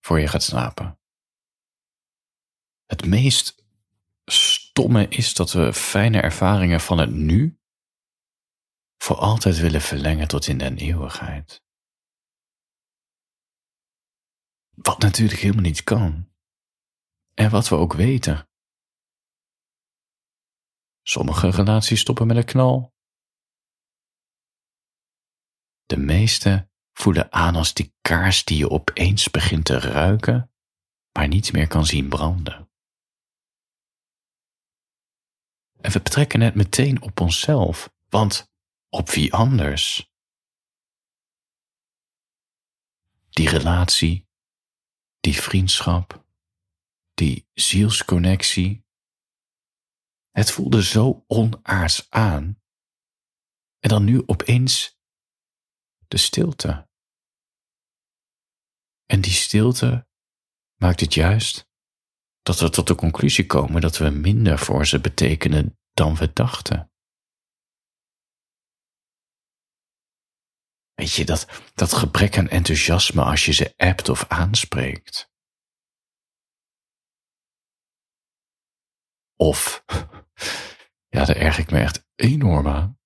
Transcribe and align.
voor 0.00 0.20
je 0.20 0.28
gaat 0.28 0.42
slapen. 0.42 1.00
Het 2.86 3.06
meest 3.06 3.64
stomme 4.24 5.08
is 5.08 5.34
dat 5.34 5.52
we 5.52 5.72
fijne 5.72 6.20
ervaringen 6.20 6.80
van 6.80 6.98
het 6.98 7.10
nu 7.10 7.60
voor 8.96 9.16
altijd 9.16 9.56
willen 9.56 9.80
verlengen 9.80 10.28
tot 10.28 10.46
in 10.46 10.58
de 10.58 10.74
eeuwigheid. 10.76 11.62
Wat 14.70 14.98
natuurlijk 14.98 15.40
helemaal 15.40 15.62
niet 15.62 15.84
kan. 15.84 16.32
En 17.34 17.50
wat 17.50 17.68
we 17.68 17.74
ook 17.74 17.92
weten. 17.92 18.48
Sommige 21.02 21.50
relaties 21.50 22.00
stoppen 22.00 22.26
met 22.26 22.36
een 22.36 22.44
knal. 22.44 22.94
De 25.86 25.96
meeste 25.96 26.70
voelen 26.98 27.32
aan 27.32 27.56
als 27.56 27.74
die 27.74 27.94
kaars 28.00 28.44
die 28.44 28.58
je 28.58 28.70
opeens 28.70 29.30
begint 29.30 29.64
te 29.64 29.78
ruiken, 29.78 30.52
maar 31.12 31.28
niet 31.28 31.52
meer 31.52 31.66
kan 31.66 31.86
zien 31.86 32.08
branden. 32.08 32.70
En 35.80 35.90
we 35.92 36.00
betrekken 36.02 36.40
het 36.40 36.54
meteen 36.54 37.02
op 37.02 37.20
onszelf, 37.20 37.94
want 38.08 38.52
op 38.88 39.10
wie 39.10 39.32
anders? 39.32 40.12
Die 43.30 43.48
relatie, 43.48 44.28
die 45.20 45.34
vriendschap, 45.34 46.26
die 47.14 47.48
zielsconnectie. 47.54 48.86
Het 50.30 50.50
voelde 50.50 50.82
zo 50.82 51.24
onaards 51.26 52.10
aan. 52.10 52.62
En 53.78 53.88
dan 53.88 54.04
nu 54.04 54.22
opeens 54.26 54.98
de 56.08 56.16
stilte. 56.16 56.87
En 59.12 59.20
die 59.20 59.32
stilte 59.32 60.08
maakt 60.82 61.00
het 61.00 61.14
juist 61.14 61.70
dat 62.42 62.60
we 62.60 62.70
tot 62.70 62.86
de 62.86 62.94
conclusie 62.94 63.46
komen 63.46 63.80
dat 63.80 63.98
we 63.98 64.10
minder 64.10 64.58
voor 64.58 64.86
ze 64.86 65.00
betekenen 65.00 65.78
dan 65.92 66.16
we 66.16 66.32
dachten. 66.32 66.92
Weet 70.94 71.12
je, 71.12 71.24
dat, 71.24 71.70
dat 71.74 71.92
gebrek 71.92 72.38
aan 72.38 72.48
enthousiasme 72.48 73.22
als 73.22 73.44
je 73.44 73.52
ze 73.52 73.74
appt 73.76 74.08
of 74.08 74.24
aanspreekt. 74.28 75.30
Of, 79.36 79.84
ja, 81.14 81.24
daar 81.24 81.36
erg 81.36 81.58
ik 81.58 81.70
me 81.70 81.80
echt 81.80 82.06
enorm 82.14 82.68
aan, 82.68 82.98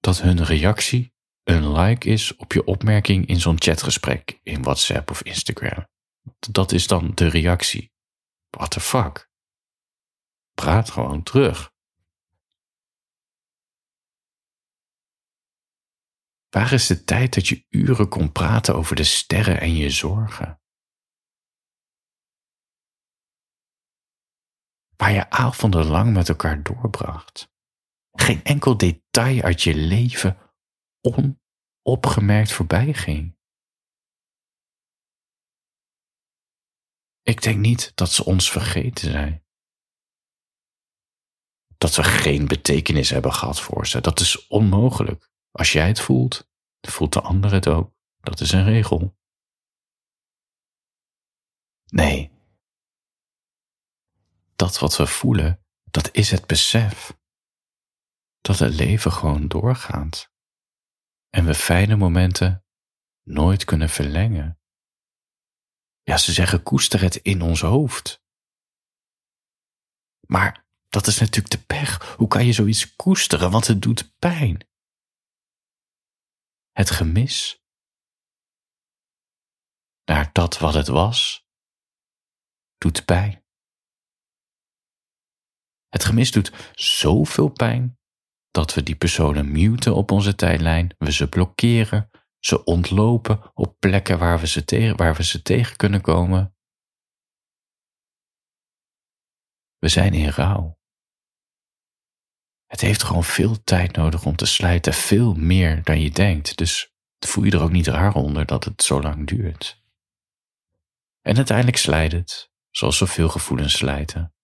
dat 0.00 0.20
hun 0.20 0.44
reactie 0.44 1.15
een 1.46 1.72
like 1.72 2.08
is 2.08 2.36
op 2.36 2.52
je 2.52 2.64
opmerking 2.64 3.26
in 3.26 3.40
zo'n 3.40 3.60
chatgesprek 3.60 4.40
in 4.42 4.62
WhatsApp 4.62 5.10
of 5.10 5.22
Instagram. 5.22 5.86
Dat 6.50 6.72
is 6.72 6.86
dan 6.86 7.14
de 7.14 7.28
reactie. 7.28 7.92
What 8.50 8.70
the 8.70 8.80
fuck? 8.80 9.30
Praat 10.54 10.90
gewoon 10.90 11.22
terug. 11.22 11.72
Waar 16.48 16.72
is 16.72 16.86
de 16.86 17.04
tijd 17.04 17.34
dat 17.34 17.48
je 17.48 17.66
uren 17.68 18.08
kon 18.08 18.32
praten 18.32 18.74
over 18.74 18.96
de 18.96 19.04
sterren 19.04 19.60
en 19.60 19.74
je 19.74 19.90
zorgen? 19.90 20.60
Waar 24.96 25.12
je 25.12 25.30
avonden 25.30 25.86
lang 25.86 26.12
met 26.12 26.28
elkaar 26.28 26.62
doorbracht. 26.62 27.48
Geen 28.12 28.44
enkel 28.44 28.76
detail 28.76 29.42
uit 29.42 29.62
je 29.62 29.74
leven 29.74 30.45
onopgemerkt 31.06 32.52
voorbij 32.52 32.92
ging. 32.92 33.36
Ik 37.22 37.42
denk 37.42 37.58
niet 37.58 37.92
dat 37.94 38.12
ze 38.12 38.24
ons 38.24 38.50
vergeten 38.50 39.10
zijn. 39.10 39.44
Dat 41.78 41.94
we 41.94 42.02
geen 42.02 42.46
betekenis 42.46 43.10
hebben 43.10 43.32
gehad 43.32 43.60
voor 43.60 43.86
ze, 43.86 44.00
dat 44.00 44.20
is 44.20 44.46
onmogelijk. 44.46 45.30
Als 45.50 45.72
jij 45.72 45.88
het 45.88 46.00
voelt, 46.00 46.50
voelt 46.80 47.12
de 47.12 47.20
ander 47.20 47.52
het 47.52 47.68
ook. 47.68 47.94
Dat 48.20 48.40
is 48.40 48.52
een 48.52 48.64
regel. 48.64 49.16
Nee. 51.86 52.30
Dat 54.56 54.78
wat 54.78 54.96
we 54.96 55.06
voelen, 55.06 55.64
dat 55.84 56.14
is 56.14 56.30
het 56.30 56.46
besef. 56.46 57.18
Dat 58.40 58.58
het 58.58 58.74
leven 58.74 59.12
gewoon 59.12 59.48
doorgaat. 59.48 60.34
En 61.36 61.44
we 61.44 61.54
fijne 61.54 61.96
momenten 61.96 62.64
nooit 63.22 63.64
kunnen 63.64 63.88
verlengen. 63.88 64.60
Ja, 66.02 66.16
ze 66.16 66.32
zeggen 66.32 66.62
koester 66.62 67.00
het 67.00 67.16
in 67.16 67.42
ons 67.42 67.60
hoofd. 67.60 68.22
Maar 70.26 70.66
dat 70.88 71.06
is 71.06 71.18
natuurlijk 71.18 71.54
de 71.54 71.64
pech. 71.64 72.16
Hoe 72.16 72.28
kan 72.28 72.46
je 72.46 72.52
zoiets 72.52 72.96
koesteren? 72.96 73.50
Want 73.50 73.66
het 73.66 73.82
doet 73.82 74.16
pijn 74.18 74.68
het 76.72 76.90
gemis 76.90 77.62
naar 80.04 80.32
dat 80.32 80.58
wat 80.58 80.74
het 80.74 80.88
was, 80.88 81.46
doet 82.78 83.04
pijn. 83.04 83.44
Het 85.88 86.04
gemis 86.04 86.30
doet 86.30 86.52
zoveel 86.74 87.48
pijn 87.48 87.98
dat 88.56 88.74
we 88.74 88.82
die 88.82 88.96
personen 88.96 89.52
muten 89.52 89.94
op 89.94 90.10
onze 90.10 90.34
tijdlijn, 90.34 90.94
we 90.98 91.12
ze 91.12 91.28
blokkeren, 91.28 92.10
ze 92.38 92.64
ontlopen 92.64 93.50
op 93.54 93.76
plekken 93.78 94.18
waar 94.18 94.40
we 94.40 94.46
ze 94.46 94.64
tegen, 94.64 94.96
waar 94.96 95.14
we 95.14 95.24
ze 95.24 95.42
tegen 95.42 95.76
kunnen 95.76 96.00
komen. 96.00 96.56
We 99.78 99.88
zijn 99.88 100.14
in 100.14 100.28
rouw. 100.28 100.78
Het 102.66 102.80
heeft 102.80 103.02
gewoon 103.02 103.24
veel 103.24 103.62
tijd 103.64 103.96
nodig 103.96 104.24
om 104.24 104.36
te 104.36 104.46
slijten, 104.46 104.92
veel 104.92 105.34
meer 105.34 105.82
dan 105.82 106.00
je 106.00 106.10
denkt. 106.10 106.56
Dus 106.56 106.94
voel 107.18 107.44
je 107.44 107.50
er 107.50 107.62
ook 107.62 107.72
niet 107.72 107.86
raar 107.86 108.14
onder 108.14 108.46
dat 108.46 108.64
het 108.64 108.82
zo 108.82 109.00
lang 109.02 109.26
duurt. 109.26 109.84
En 111.20 111.36
uiteindelijk 111.36 111.76
slijt 111.76 112.12
het, 112.12 112.50
zoals 112.70 112.96
zoveel 112.96 113.28
gevoelens 113.28 113.76
slijten. 113.76 114.34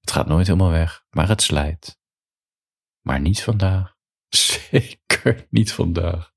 Het 0.00 0.10
gaat 0.10 0.26
nooit 0.26 0.46
helemaal 0.46 0.70
weg, 0.70 1.04
maar 1.10 1.28
het 1.28 1.42
slijt. 1.42 2.04
Maar 3.06 3.20
niet 3.20 3.42
vandaag. 3.42 3.94
Zeker 4.70 5.46
niet 5.50 5.72
vandaag. 5.72 6.32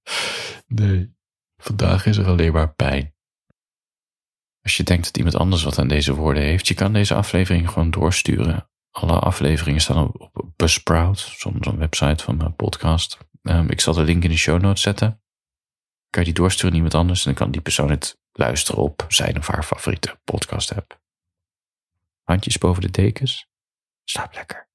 Nee, 0.67 1.15
vandaag 1.57 2.05
is 2.05 2.17
er 2.17 2.27
alleen 2.27 2.53
maar 2.53 2.73
pijn. 2.73 3.15
Als 4.61 4.77
je 4.77 4.83
denkt 4.83 5.05
dat 5.05 5.17
iemand 5.17 5.35
anders 5.35 5.63
wat 5.63 5.79
aan 5.79 5.87
deze 5.87 6.13
woorden 6.13 6.43
heeft, 6.43 6.67
je 6.67 6.73
kan 6.73 6.93
deze 6.93 7.13
aflevering 7.15 7.69
gewoon 7.69 7.91
doorsturen 7.91 8.69
alle 8.91 9.19
afleveringen 9.19 9.81
staan 9.81 10.11
op, 10.13 10.51
Buzzsprout, 10.55 11.19
zo'n 11.19 11.77
website 11.77 12.23
van 12.23 12.37
mijn 12.37 12.55
podcast. 12.55 13.17
Um, 13.41 13.69
ik 13.69 13.81
zal 13.81 13.93
de 13.93 14.03
link 14.03 14.23
in 14.23 14.29
de 14.29 14.37
show 14.37 14.61
notes 14.61 14.81
zetten. 14.81 15.21
Kan 16.09 16.21
je 16.21 16.27
die 16.27 16.41
doorsturen 16.41 16.69
aan 16.69 16.75
iemand 16.75 16.93
anders 16.93 17.19
en 17.19 17.25
dan 17.25 17.43
kan 17.43 17.51
die 17.51 17.61
persoon 17.61 17.89
het 17.89 18.19
luisteren 18.31 18.81
op 18.81 19.05
zijn 19.07 19.37
of 19.37 19.47
haar 19.47 19.63
favoriete 19.63 20.19
podcast 20.23 20.75
app. 20.75 21.01
Handjes 22.23 22.57
boven 22.57 22.81
de 22.81 22.91
dekens. 22.91 23.47
Slaap 24.03 24.33
lekker. 24.33 24.68